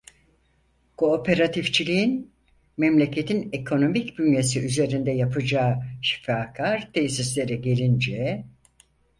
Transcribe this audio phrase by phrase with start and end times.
[0.97, 2.31] Kooperatifçiliğin
[2.77, 8.43] memleketin ekonomik bünyesi üzerinde yapacağı şifakar tesirlere gelince…